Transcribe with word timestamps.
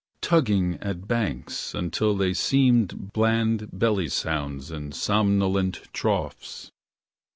Tugging 0.21 0.79
at 0.81 1.07
banks, 1.07 1.75
until 1.75 2.17
they 2.17 2.33
seemed 2.33 3.13
Bland 3.13 3.69
belly 3.71 4.09
sounds 4.09 4.71
in 4.71 4.91
somnolent 4.93 5.89
troughs. 5.93 6.71